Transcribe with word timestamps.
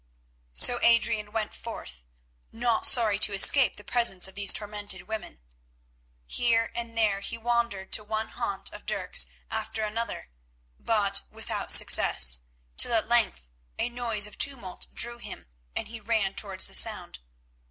So 0.55 0.79
Adrian 0.81 1.31
went 1.31 1.53
forth, 1.53 2.01
not 2.51 2.87
sorry 2.87 3.19
to 3.19 3.33
escape 3.33 3.75
the 3.75 3.83
presence 3.83 4.27
of 4.27 4.33
these 4.33 4.51
tormented 4.51 5.03
women. 5.03 5.41
Here 6.25 6.71
and 6.73 6.97
there 6.97 7.19
he 7.19 7.37
wandered 7.37 7.91
to 7.91 8.03
one 8.03 8.29
haunt 8.29 8.73
of 8.73 8.87
Dirk's 8.87 9.27
after 9.51 9.83
another, 9.83 10.29
but 10.79 11.21
without 11.29 11.71
success, 11.71 12.39
till 12.77 12.93
at 12.93 13.09
length 13.09 13.47
a 13.77 13.89
noise 13.89 14.25
of 14.25 14.39
tumult 14.39 14.87
drew 14.91 15.19
him, 15.19 15.45
and 15.75 15.87
he 15.87 15.99
ran 15.99 16.33
towards 16.33 16.65
the 16.65 16.73
sound. 16.73 17.19